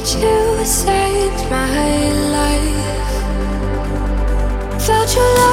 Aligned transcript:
that 0.00 0.14
you 0.14 0.64
saved 0.64 1.50
my 1.50 2.10
life. 2.32 3.22
Felt 4.82 5.14
your 5.14 5.34
love. 5.34 5.49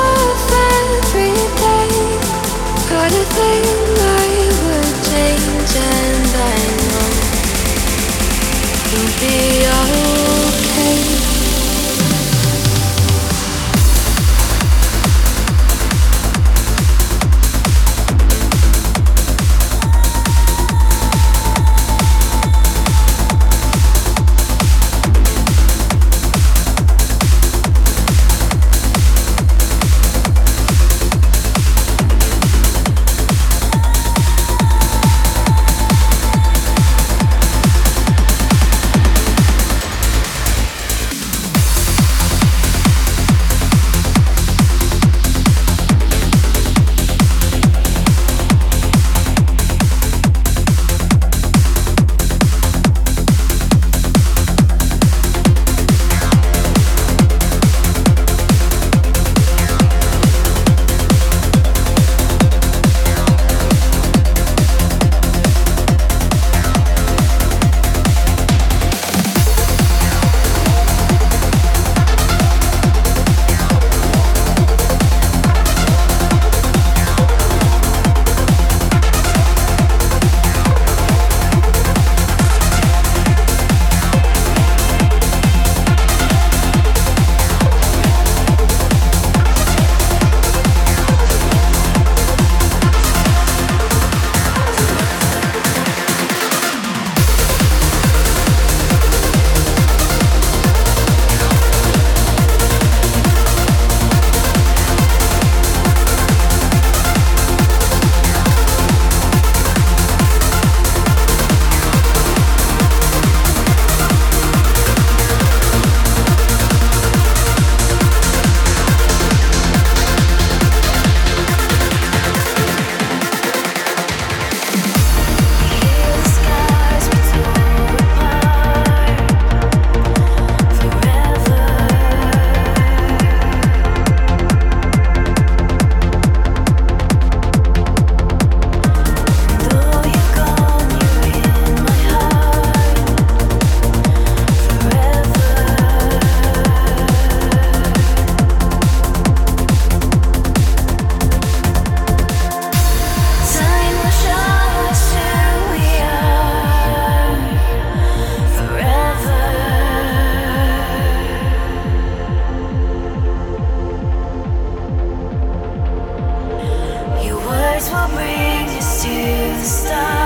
to 169.08 169.60
the 169.60 169.64
stars. 169.64 170.17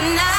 tonight. 0.00 0.37